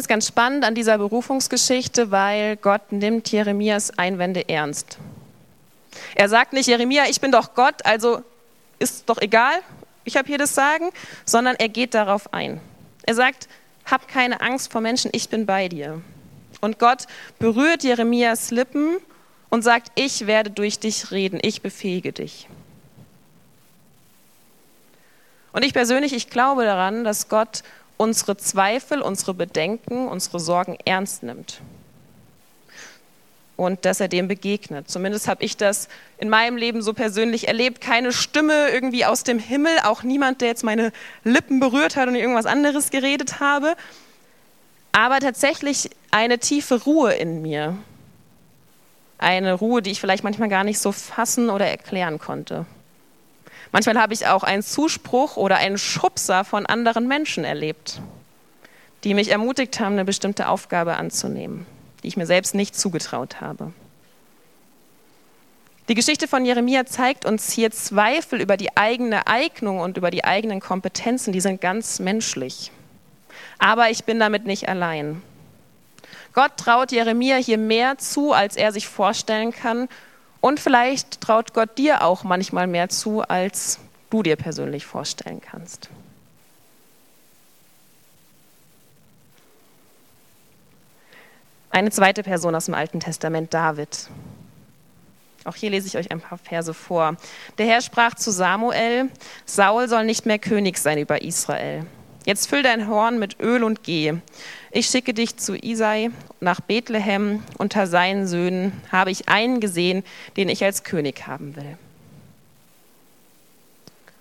[0.00, 4.96] finde es ganz spannend an dieser Berufungsgeschichte, weil Gott nimmt Jeremias Einwände ernst.
[6.14, 8.22] Er sagt nicht, Jeremia, ich bin doch Gott, also
[8.78, 9.52] ist doch egal,
[10.04, 10.88] ich habe hier das Sagen,
[11.26, 12.62] sondern er geht darauf ein.
[13.02, 13.46] Er sagt,
[13.84, 16.00] hab keine Angst vor Menschen, ich bin bei dir.
[16.62, 17.06] Und Gott
[17.38, 18.96] berührt Jeremias Lippen
[19.50, 22.48] und sagt, ich werde durch dich reden, ich befähige dich.
[25.52, 27.64] Und ich persönlich, ich glaube daran, dass Gott
[28.00, 31.60] unsere Zweifel, unsere Bedenken, unsere Sorgen ernst nimmt.
[33.56, 34.90] Und dass er dem begegnet.
[34.90, 37.82] Zumindest habe ich das in meinem Leben so persönlich erlebt.
[37.82, 40.92] Keine Stimme irgendwie aus dem Himmel, auch niemand, der jetzt meine
[41.24, 43.74] Lippen berührt hat und irgendwas anderes geredet habe.
[44.92, 47.76] Aber tatsächlich eine tiefe Ruhe in mir.
[49.18, 52.64] Eine Ruhe, die ich vielleicht manchmal gar nicht so fassen oder erklären konnte.
[53.72, 58.00] Manchmal habe ich auch einen Zuspruch oder einen Schubser von anderen Menschen erlebt,
[59.04, 61.66] die mich ermutigt haben, eine bestimmte Aufgabe anzunehmen,
[62.02, 63.72] die ich mir selbst nicht zugetraut habe.
[65.88, 70.24] Die Geschichte von Jeremia zeigt uns hier Zweifel über die eigene Eignung und über die
[70.24, 72.70] eigenen Kompetenzen, die sind ganz menschlich.
[73.58, 75.22] Aber ich bin damit nicht allein.
[76.32, 79.88] Gott traut Jeremia hier mehr zu, als er sich vorstellen kann
[80.40, 83.78] und vielleicht traut Gott dir auch manchmal mehr zu, als
[84.10, 85.88] du dir persönlich vorstellen kannst.
[91.70, 94.08] Eine zweite Person aus dem Alten Testament, David.
[95.44, 97.16] Auch hier lese ich euch ein paar Verse vor.
[97.58, 99.08] Der Herr sprach zu Samuel,
[99.46, 101.86] Saul soll nicht mehr König sein über Israel.
[102.30, 104.14] Jetzt füll dein Horn mit Öl und geh.
[104.70, 107.42] Ich schicke dich zu Isai nach Bethlehem.
[107.58, 110.04] Unter seinen Söhnen habe ich einen gesehen,
[110.36, 111.76] den ich als König haben will.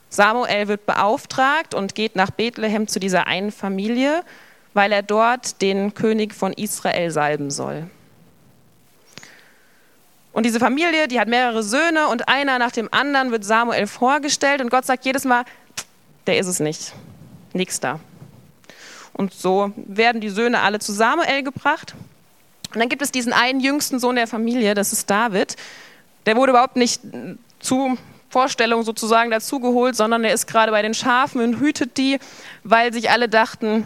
[0.09, 4.23] Samuel wird beauftragt und geht nach Bethlehem zu dieser einen Familie,
[4.73, 7.91] weil er dort den König von Israel salben soll.
[10.33, 14.61] Und diese Familie, die hat mehrere Söhne und einer nach dem anderen wird Samuel vorgestellt
[14.61, 15.43] und Gott sagt jedes Mal,
[16.25, 16.91] der ist es nicht.
[17.79, 17.99] Da.
[19.13, 21.93] Und so werden die Söhne alle zu Samuel gebracht.
[22.73, 25.55] Und dann gibt es diesen einen jüngsten Sohn der Familie, das ist David.
[26.25, 27.01] Der wurde überhaupt nicht
[27.59, 27.97] zu
[28.29, 32.19] Vorstellung sozusagen dazugeholt, sondern er ist gerade bei den Schafen und hütet die,
[32.63, 33.85] weil sich alle dachten,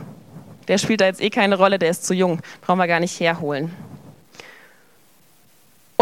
[0.68, 3.20] der spielt da jetzt eh keine Rolle, der ist zu jung, brauchen wir gar nicht
[3.20, 3.74] herholen.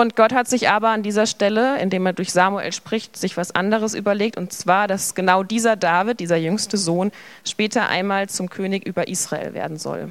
[0.02, 3.54] Und Gott hat sich aber an dieser Stelle, indem er durch Samuel spricht, sich was
[3.54, 7.12] anderes überlegt, und zwar, dass genau dieser David, dieser jüngste Sohn,
[7.46, 10.10] später einmal zum König über Israel werden soll.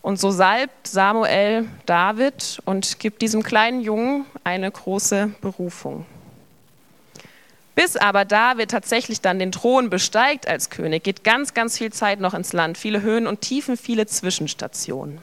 [0.00, 6.06] Und so salbt Samuel David und gibt diesem kleinen Jungen eine große Berufung.
[7.74, 12.20] Bis aber David tatsächlich dann den Thron besteigt als König, geht ganz, ganz viel Zeit
[12.20, 15.20] noch ins Land, viele Höhen und Tiefen, viele Zwischenstationen.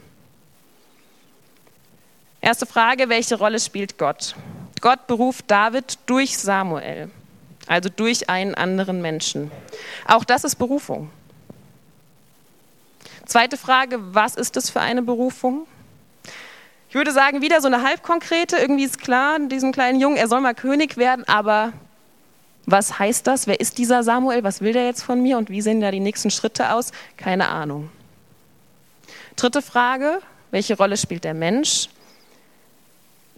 [2.46, 4.36] Erste Frage, welche Rolle spielt Gott?
[4.80, 7.10] Gott beruft David durch Samuel,
[7.66, 9.50] also durch einen anderen Menschen.
[10.06, 11.10] Auch das ist Berufung.
[13.24, 15.66] Zweite Frage, was ist das für eine Berufung?
[16.88, 20.40] Ich würde sagen, wieder so eine halbkonkrete, irgendwie ist klar, diesem kleinen Jungen, er soll
[20.40, 21.72] mal König werden, aber
[22.64, 23.48] was heißt das?
[23.48, 24.44] Wer ist dieser Samuel?
[24.44, 25.36] Was will der jetzt von mir?
[25.36, 26.92] Und wie sehen da die nächsten Schritte aus?
[27.16, 27.90] Keine Ahnung.
[29.34, 30.20] Dritte Frage,
[30.52, 31.88] welche Rolle spielt der Mensch?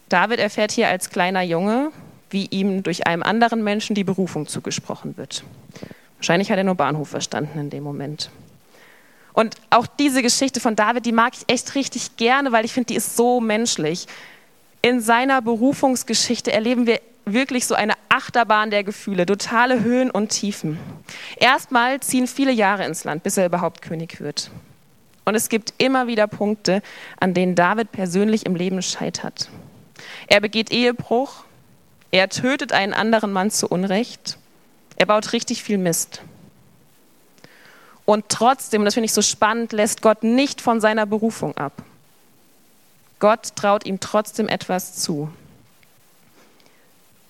[0.08, 1.91] David erfährt hier als kleiner Junge,
[2.30, 5.44] wie ihm durch einen anderen Menschen die Berufung zugesprochen wird.
[6.16, 8.30] Wahrscheinlich hat er nur Bahnhof verstanden in dem Moment.
[9.32, 12.88] Und auch diese Geschichte von David, die mag ich echt richtig gerne, weil ich finde,
[12.88, 14.06] die ist so menschlich.
[14.82, 20.78] In seiner Berufungsgeschichte erleben wir wirklich so eine Achterbahn der Gefühle, totale Höhen und Tiefen.
[21.36, 24.50] Erstmal ziehen viele Jahre ins Land, bis er überhaupt König wird.
[25.25, 26.82] Und es gibt immer wieder Punkte,
[27.20, 29.50] an denen David persönlich im Leben scheitert.
[30.26, 31.44] Er begeht Ehebruch,
[32.10, 34.38] er tötet einen anderen Mann zu Unrecht,
[34.96, 36.22] er baut richtig viel Mist.
[38.04, 41.72] Und trotzdem, und das finde ich so spannend, lässt Gott nicht von seiner Berufung ab.
[43.19, 45.31] Gott traut ihm trotzdem etwas zu.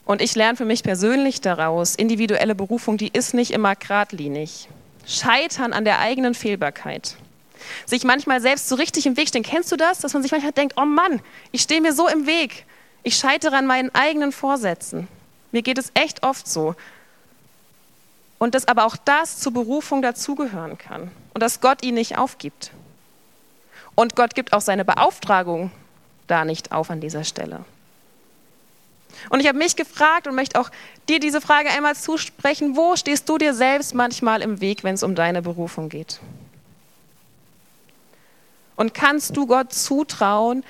[0.04, 4.68] Und ich lerne für mich persönlich daraus, individuelle Berufung, die ist nicht immer geradlinig.
[5.06, 7.16] Scheitern an der eigenen Fehlbarkeit.
[7.84, 9.42] Sich manchmal selbst so richtig im Weg stehen.
[9.42, 9.98] Kennst du das?
[9.98, 11.20] Dass man sich manchmal denkt, oh Mann,
[11.50, 12.64] ich stehe mir so im Weg.
[13.02, 15.08] Ich scheitere an meinen eigenen Vorsätzen.
[15.52, 16.74] Mir geht es echt oft so.
[18.38, 21.10] Und dass aber auch das zur Berufung dazugehören kann.
[21.34, 22.70] Und dass Gott ihn nicht aufgibt.
[23.94, 25.70] Und Gott gibt auch seine Beauftragung
[26.26, 27.64] da nicht auf an dieser Stelle.
[29.30, 30.70] Und ich habe mich gefragt und möchte auch
[31.08, 35.02] dir diese Frage einmal zusprechen, wo stehst du dir selbst manchmal im Weg, wenn es
[35.02, 36.20] um deine Berufung geht?
[38.76, 40.64] Und kannst du Gott zutrauen,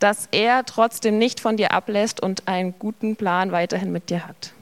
[0.00, 4.52] dass er trotzdem nicht von dir ablässt und einen guten Plan weiterhin mit dir hat?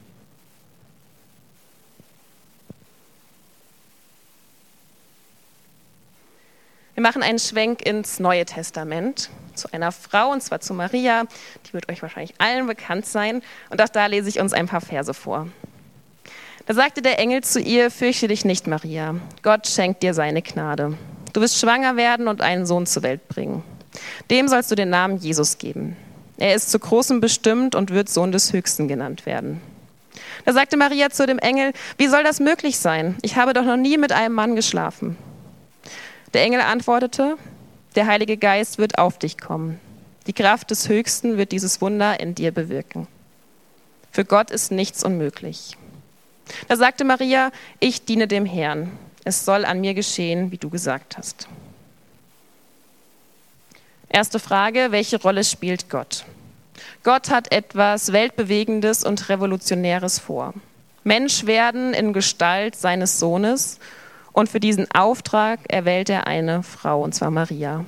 [6.99, 11.23] Wir machen einen Schwenk ins Neue Testament zu einer Frau, und zwar zu Maria.
[11.65, 13.41] Die wird euch wahrscheinlich allen bekannt sein.
[13.69, 15.47] Und auch da lese ich uns ein paar Verse vor.
[16.65, 19.15] Da sagte der Engel zu ihr, fürchte dich nicht, Maria.
[19.43, 20.97] Gott schenkt dir seine Gnade.
[21.31, 23.63] Du wirst schwanger werden und einen Sohn zur Welt bringen.
[24.29, 25.95] Dem sollst du den Namen Jesus geben.
[26.37, 29.61] Er ist zu Großem bestimmt und wird Sohn des Höchsten genannt werden.
[30.45, 33.17] Da sagte Maria zu dem Engel, wie soll das möglich sein?
[33.21, 35.17] Ich habe doch noch nie mit einem Mann geschlafen.
[36.33, 37.37] Der Engel antwortete,
[37.95, 39.79] der Heilige Geist wird auf dich kommen.
[40.27, 43.07] Die Kraft des Höchsten wird dieses Wunder in dir bewirken.
[44.11, 45.75] Für Gott ist nichts unmöglich.
[46.67, 48.91] Da sagte Maria, ich diene dem Herrn.
[49.23, 51.47] Es soll an mir geschehen, wie du gesagt hast.
[54.09, 56.25] Erste Frage, welche Rolle spielt Gott?
[57.03, 60.55] Gott hat etwas Weltbewegendes und Revolutionäres vor.
[61.03, 63.79] Mensch werden in Gestalt seines Sohnes
[64.33, 67.85] und für diesen Auftrag erwählt er eine Frau, und zwar Maria.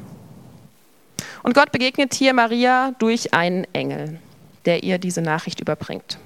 [1.41, 4.19] Und Gott begegnet hier Maria durch einen Engel,
[4.65, 6.19] der ihr diese Nachricht überbringt.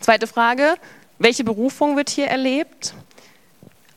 [0.00, 0.74] Zweite Frage,
[1.18, 2.94] welche Berufung wird hier erlebt?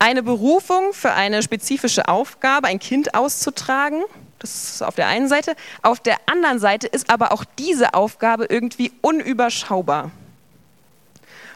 [0.02, 4.02] Eine Berufung für eine spezifische Aufgabe, ein Kind auszutragen.
[4.40, 5.56] Das ist auf der einen Seite.
[5.84, 10.10] Auf der anderen Seite ist aber auch diese Aufgabe irgendwie unüberschaubar.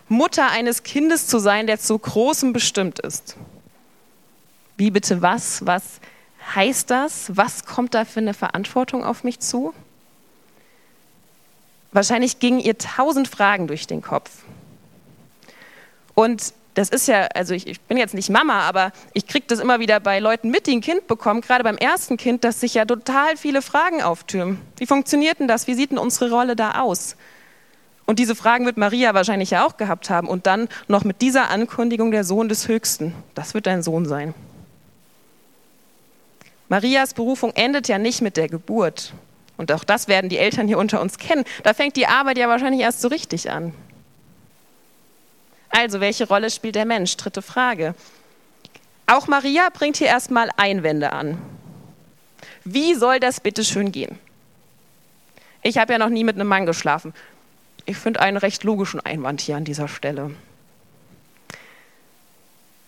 [0.10, 3.36] Mutter eines Kindes zu sein, der zu großem bestimmt ist.
[4.78, 5.66] Wie bitte was?
[5.66, 6.00] Was
[6.54, 7.36] heißt das?
[7.36, 9.74] Was kommt da für eine Verantwortung auf mich zu?
[11.94, 14.30] Wahrscheinlich gingen ihr tausend Fragen durch den Kopf.
[16.14, 19.60] Und das ist ja, also ich, ich bin jetzt nicht Mama, aber ich kriege das
[19.60, 22.74] immer wieder bei Leuten mit, die ein Kind bekommen, gerade beim ersten Kind, dass sich
[22.74, 24.60] ja total viele Fragen auftürmen.
[24.78, 25.68] Wie funktioniert denn das?
[25.68, 27.16] Wie sieht denn unsere Rolle da aus?
[28.06, 30.28] Und diese Fragen wird Maria wahrscheinlich ja auch gehabt haben.
[30.28, 33.16] Und dann noch mit dieser Ankündigung der Sohn des Höchsten.
[33.34, 34.34] Das wird dein Sohn sein.
[36.68, 39.14] Marias Berufung endet ja nicht mit der Geburt.
[39.58, 41.46] Und auch das werden die Eltern hier unter uns kennen.
[41.64, 43.74] Da fängt die Arbeit ja wahrscheinlich erst so richtig an.
[45.76, 47.18] Also, welche Rolle spielt der Mensch?
[47.18, 47.96] Dritte Frage.
[49.08, 51.38] Auch Maria bringt hier erstmal Einwände an.
[52.64, 54.18] Wie soll das bitte schön gehen?
[55.62, 57.14] Ich habe ja noch nie mit einem Mann geschlafen
[57.86, 60.32] ich finde einen recht logischen Einwand hier an dieser Stelle.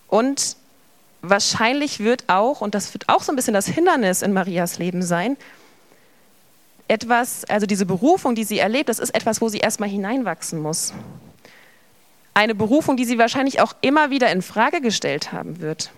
[0.08, 0.56] Und
[1.22, 5.04] wahrscheinlich wird auch, und das wird auch so ein bisschen das Hindernis in Marias Leben
[5.04, 5.38] sein,
[6.88, 10.94] etwas, also diese Berufung, die sie erlebt, das ist etwas, wo sie erstmal hineinwachsen muss.
[12.38, 15.90] Eine Berufung, die sie wahrscheinlich auch immer wieder in Frage gestellt haben wird.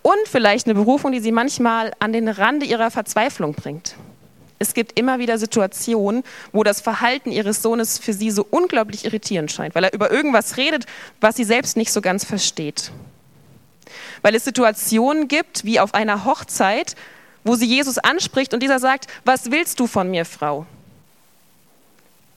[0.00, 3.94] Und vielleicht eine Berufung, die sie manchmal an den Rande ihrer Verzweiflung bringt
[4.64, 9.52] es gibt immer wieder Situationen, wo das Verhalten ihres Sohnes für sie so unglaublich irritierend
[9.52, 10.86] scheint, weil er über irgendwas redet,
[11.20, 12.90] was sie selbst nicht so ganz versteht.
[14.22, 16.96] Weil es Situationen gibt, wie auf einer Hochzeit,
[17.44, 20.64] wo sie Jesus anspricht und dieser sagt, was willst du von mir, Frau?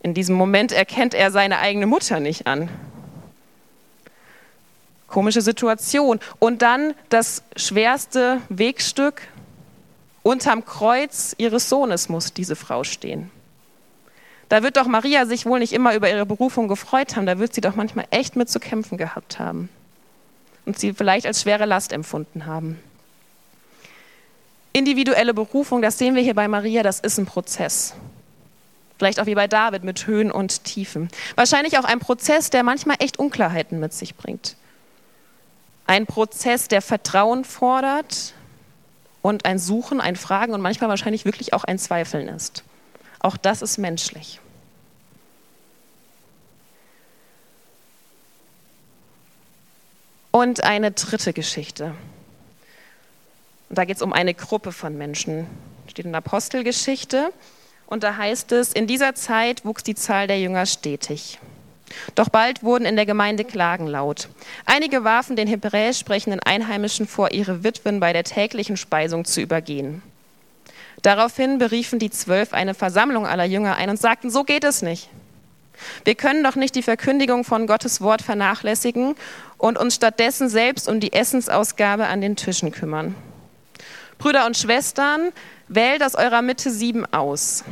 [0.03, 2.69] In diesem Moment erkennt er seine eigene Mutter nicht an.
[5.07, 6.19] Komische Situation.
[6.39, 9.21] Und dann das schwerste Wegstück,
[10.23, 13.31] Unterm Kreuz ihres Sohnes muss diese Frau stehen.
[14.49, 17.53] Da wird doch Maria sich wohl nicht immer über ihre Berufung gefreut haben, da wird
[17.53, 19.69] sie doch manchmal echt mit zu kämpfen gehabt haben
[20.65, 22.77] und sie vielleicht als schwere Last empfunden haben.
[24.73, 27.93] Individuelle Berufung, das sehen wir hier bei Maria, das ist ein Prozess.
[28.97, 31.09] Vielleicht auch wie bei David mit Höhen und Tiefen.
[31.35, 34.55] Wahrscheinlich auch ein Prozess, der manchmal echt Unklarheiten mit sich bringt.
[35.87, 38.33] Ein Prozess, der Vertrauen fordert,
[39.27, 42.63] und ein Suchen, ein Fragen und manchmal wahrscheinlich wirklich auch ein Zweifeln ist.
[43.19, 44.39] Auch das ist menschlich.
[50.31, 51.93] Und eine dritte Geschichte.
[53.69, 55.47] Und da geht es um eine Gruppe von Menschen.
[55.87, 57.33] Steht in der Apostelgeschichte.
[57.85, 61.39] Und da heißt es, in dieser Zeit wuchs die Zahl der Jünger stetig.
[62.15, 64.29] Doch bald wurden in der Gemeinde Klagen laut.
[64.65, 70.01] Einige warfen den hebräisch sprechenden Einheimischen vor, ihre Witwen bei der täglichen Speisung zu übergehen.
[71.01, 75.09] Daraufhin beriefen die Zwölf eine Versammlung aller Jünger ein und sagten, so geht es nicht.
[76.03, 79.15] Wir können doch nicht die Verkündigung von Gottes Wort vernachlässigen
[79.57, 83.15] und uns stattdessen selbst um die Essensausgabe an den Tischen kümmern.
[84.17, 85.31] Brüder und Schwestern,
[85.67, 87.63] wählt aus eurer Mitte sieben aus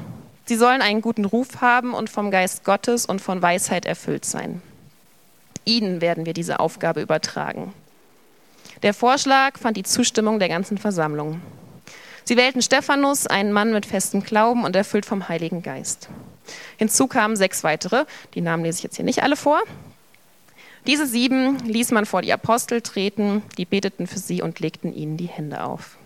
[0.45, 4.61] Sie sollen einen guten Ruf haben und vom Geist Gottes und von Weisheit erfüllt sein.
[5.65, 7.73] Ihnen werden wir diese Aufgabe übertragen.
[8.83, 11.41] Der Vorschlag fand die Zustimmung der ganzen Versammlung.
[12.23, 16.09] Sie wählten Stephanus, einen Mann mit festem Glauben und erfüllt vom Heiligen Geist.
[16.77, 19.61] Hinzu kamen sechs weitere, die Namen lese ich jetzt hier nicht alle vor.
[20.85, 25.17] Diese sieben ließ man vor die Apostel treten, die beteten für sie und legten ihnen
[25.17, 25.97] die Hände auf.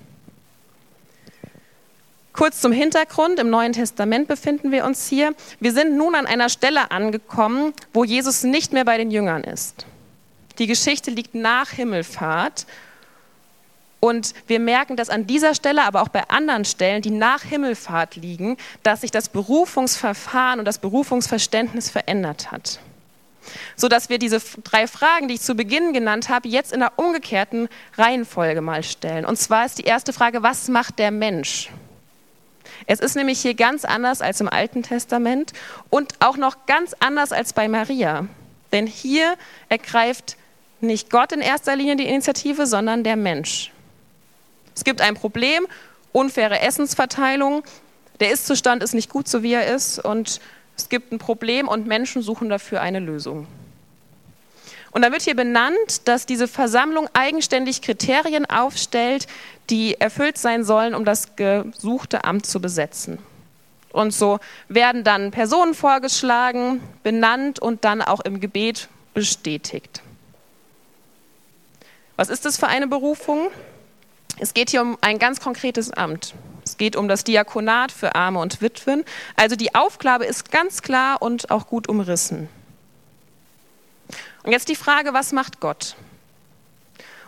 [2.39, 5.35] Kurz zum Hintergrund, im Neuen Testament befinden wir uns hier.
[5.59, 9.85] Wir sind nun an einer Stelle angekommen, wo Jesus nicht mehr bei den Jüngern ist.
[10.57, 12.65] Die Geschichte liegt nach Himmelfahrt
[13.99, 18.15] und wir merken, dass an dieser Stelle, aber auch bei anderen Stellen, die nach Himmelfahrt
[18.15, 22.79] liegen, dass sich das Berufungsverfahren und das Berufungsverständnis verändert hat.
[23.75, 26.93] So dass wir diese drei Fragen, die ich zu Beginn genannt habe, jetzt in der
[26.95, 27.67] umgekehrten
[27.97, 29.25] Reihenfolge mal stellen.
[29.25, 31.69] Und zwar ist die erste Frage, was macht der Mensch?
[32.85, 35.53] Es ist nämlich hier ganz anders als im Alten Testament
[35.89, 38.27] und auch noch ganz anders als bei Maria.
[38.71, 39.35] Denn hier
[39.69, 40.37] ergreift
[40.81, 43.71] nicht Gott in erster Linie die Initiative, sondern der Mensch.
[44.75, 45.67] Es gibt ein Problem,
[46.11, 47.63] unfaire Essensverteilung.
[48.19, 49.99] Der Ist-Zustand ist nicht gut, so wie er ist.
[49.99, 50.39] Und
[50.77, 53.47] es gibt ein Problem und Menschen suchen dafür eine Lösung.
[54.91, 59.27] Und dann wird hier benannt, dass diese Versammlung eigenständig Kriterien aufstellt,
[59.69, 63.19] die erfüllt sein sollen, um das gesuchte Amt zu besetzen.
[63.91, 70.01] Und so werden dann Personen vorgeschlagen, benannt und dann auch im Gebet bestätigt.
[72.15, 73.49] Was ist das für eine Berufung?
[74.39, 76.33] Es geht hier um ein ganz konkretes Amt.
[76.63, 79.03] Es geht um das Diakonat für Arme und Witwen.
[79.35, 82.47] Also die Aufgabe ist ganz klar und auch gut umrissen.
[84.43, 85.95] Und jetzt die Frage, was macht Gott?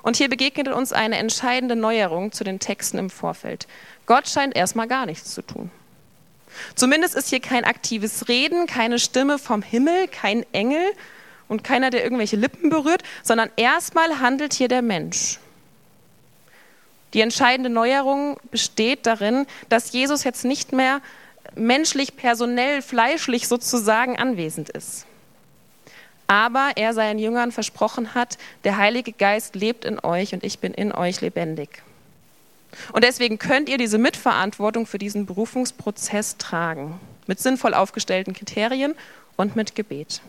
[0.02, 3.68] Und hier begegnet uns eine entscheidende Neuerung zu den Texten im Vorfeld.
[4.06, 5.70] Gott scheint erstmal gar nichts zu tun.
[6.76, 10.84] Zumindest ist hier kein aktives Reden, keine Stimme vom Himmel, kein Engel
[11.48, 15.40] und keiner, der irgendwelche Lippen berührt, sondern erstmal handelt hier der Mensch.
[17.14, 21.02] Die entscheidende Neuerung besteht darin, dass Jesus jetzt nicht mehr
[21.56, 25.06] menschlich, personell, fleischlich sozusagen anwesend ist.
[26.32, 30.74] Aber er seinen Jüngern versprochen hat, der Heilige Geist lebt in euch und ich bin
[30.74, 31.84] in euch lebendig.
[32.94, 36.98] Und deswegen könnt ihr diese Mitverantwortung für diesen Berufungsprozess tragen,
[37.28, 38.96] mit sinnvoll aufgestellten Kriterien
[39.36, 40.22] und mit Gebet.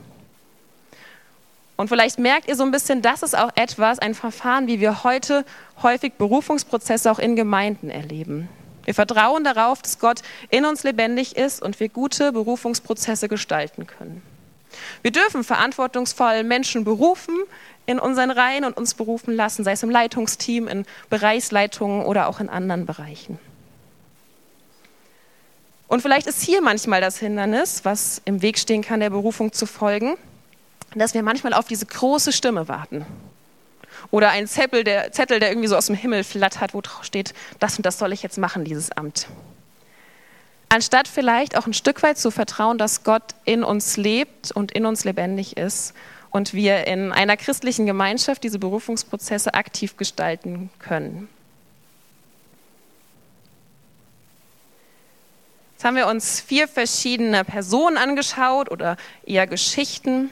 [1.76, 5.04] Und vielleicht merkt ihr so ein bisschen, das ist auch etwas, ein Verfahren, wie wir
[5.04, 5.44] heute
[5.85, 8.49] häufig Berufungsprozesse auch in Gemeinden erleben.
[8.82, 14.31] Wir vertrauen darauf, dass Gott in uns lebendig ist und wir gute Berufungsprozesse gestalten können.
[15.02, 17.34] Wir dürfen verantwortungsvoll Menschen berufen
[17.86, 22.40] in unseren Reihen und uns berufen lassen, sei es im Leitungsteam, in Bereichsleitungen oder auch
[22.40, 23.38] in anderen Bereichen.
[25.88, 29.66] Und vielleicht ist hier manchmal das Hindernis, was im Weg stehen kann, der Berufung zu
[29.66, 30.16] folgen
[30.94, 33.06] dass wir manchmal auf diese große Stimme warten.
[34.10, 37.34] Oder ein Zettel der, Zettel, der irgendwie so aus dem Himmel flattert, wo drauf steht,
[37.60, 39.28] das und das soll ich jetzt machen, dieses Amt.
[40.72, 44.86] Anstatt vielleicht auch ein Stück weit zu vertrauen, dass Gott in uns lebt und in
[44.86, 45.92] uns lebendig ist
[46.30, 51.28] und wir in einer christlichen Gemeinschaft diese Berufungsprozesse aktiv gestalten können.
[55.74, 60.30] Jetzt haben wir uns vier verschiedene Personen angeschaut oder eher Geschichten.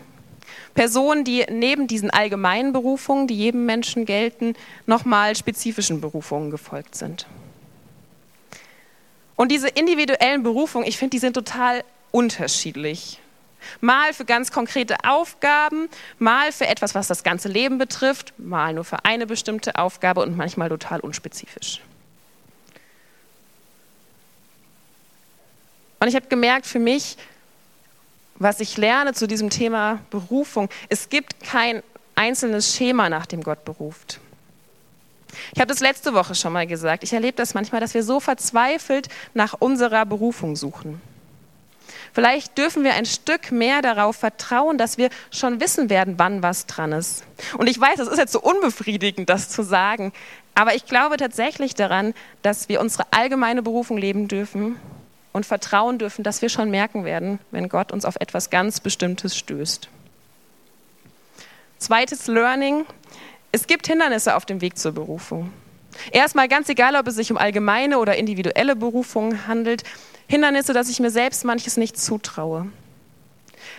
[0.73, 4.55] Personen, die neben diesen allgemeinen Berufungen, die jedem Menschen gelten,
[4.87, 7.27] nochmal spezifischen Berufungen gefolgt sind.
[9.41, 13.21] Und diese individuellen Berufungen, ich finde, die sind total unterschiedlich.
[13.81, 18.85] Mal für ganz konkrete Aufgaben, mal für etwas, was das ganze Leben betrifft, mal nur
[18.85, 21.81] für eine bestimmte Aufgabe und manchmal total unspezifisch.
[26.01, 27.17] Und ich habe gemerkt, für mich
[28.35, 31.83] was ich lerne zu diesem Thema Berufung, es gibt kein
[32.15, 34.21] einzelnes Schema, nach dem Gott beruft.
[35.55, 37.03] Ich habe das letzte Woche schon mal gesagt.
[37.05, 41.01] Ich erlebe das manchmal, dass wir so verzweifelt nach unserer Berufung suchen.
[42.13, 46.67] Vielleicht dürfen wir ein Stück mehr darauf vertrauen, dass wir schon wissen werden, wann was
[46.67, 47.25] dran ist.
[47.57, 50.13] Und ich weiß, es ist jetzt so unbefriedigend, das zu sagen,
[50.55, 54.77] aber ich glaube tatsächlich daran, dass wir unsere allgemeine Berufung leben dürfen
[55.33, 59.37] und vertrauen dürfen, dass wir schon merken werden, wenn Gott uns auf etwas ganz Bestimmtes
[59.37, 59.89] stößt.
[61.79, 62.85] Zweites Learning.
[63.53, 65.53] Es gibt Hindernisse auf dem Weg zur Berufung.
[66.13, 69.83] Erstmal ganz egal, ob es sich um allgemeine oder individuelle Berufungen handelt,
[70.29, 72.69] Hindernisse, dass ich mir selbst manches nicht zutraue.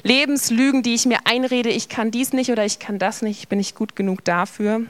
[0.03, 3.47] Lebenslügen, die ich mir einrede, ich kann dies nicht oder ich kann das nicht, ich
[3.47, 4.81] bin nicht gut genug dafür.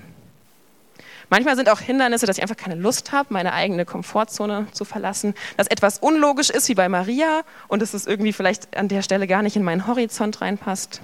[1.30, 5.34] Manchmal sind auch Hindernisse, dass ich einfach keine Lust habe, meine eigene Komfortzone zu verlassen,
[5.56, 9.28] dass etwas unlogisch ist wie bei Maria und dass es irgendwie vielleicht an der Stelle
[9.28, 11.02] gar nicht in meinen Horizont reinpasst.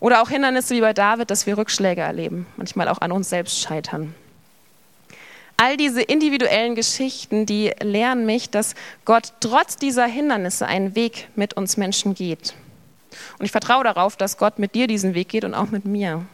[0.00, 3.60] Oder auch Hindernisse wie bei David, dass wir Rückschläge erleben, manchmal auch an uns selbst
[3.60, 4.14] scheitern.
[5.56, 8.74] All diese individuellen Geschichten, die lernen mich, dass
[9.06, 12.54] Gott trotz dieser Hindernisse einen Weg mit uns Menschen geht.
[13.38, 16.26] Und ich vertraue darauf, dass Gott mit dir diesen Weg geht und auch mit mir.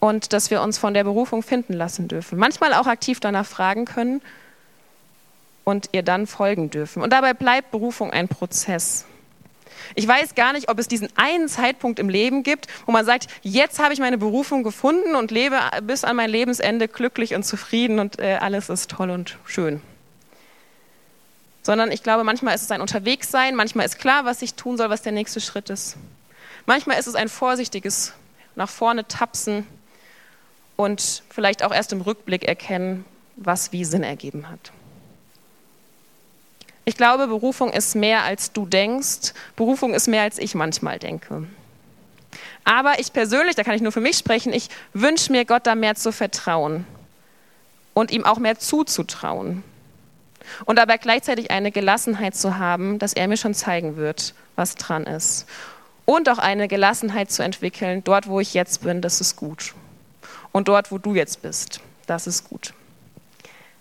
[0.00, 2.38] Und dass wir uns von der Berufung finden lassen dürfen.
[2.38, 4.20] Manchmal auch aktiv danach fragen können
[5.64, 7.02] und ihr dann folgen dürfen.
[7.02, 9.06] Und dabei bleibt Berufung ein Prozess.
[9.94, 13.28] Ich weiß gar nicht, ob es diesen einen Zeitpunkt im Leben gibt, wo man sagt,
[13.42, 17.98] jetzt habe ich meine Berufung gefunden und lebe bis an mein Lebensende glücklich und zufrieden
[17.98, 19.80] und äh, alles ist toll und schön.
[21.62, 24.90] Sondern ich glaube, manchmal ist es ein Unterwegssein, manchmal ist klar, was ich tun soll,
[24.90, 25.96] was der nächste Schritt ist.
[26.66, 28.12] Manchmal ist es ein vorsichtiges
[28.54, 29.66] nach vorne tapsen
[30.76, 33.04] und vielleicht auch erst im Rückblick erkennen,
[33.36, 34.72] was wie Sinn ergeben hat.
[36.84, 39.32] Ich glaube, Berufung ist mehr, als du denkst.
[39.56, 41.46] Berufung ist mehr, als ich manchmal denke.
[42.64, 45.74] Aber ich persönlich, da kann ich nur für mich sprechen, ich wünsche mir, Gott da
[45.74, 46.86] mehr zu vertrauen
[47.92, 49.62] und ihm auch mehr zuzutrauen.
[50.64, 55.04] Und dabei gleichzeitig eine Gelassenheit zu haben, dass er mir schon zeigen wird, was dran
[55.04, 55.46] ist.
[56.04, 59.74] Und auch eine Gelassenheit zu entwickeln, dort, wo ich jetzt bin, das ist gut.
[60.52, 62.74] Und dort, wo du jetzt bist, das ist gut.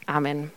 [0.06, 0.52] Amen.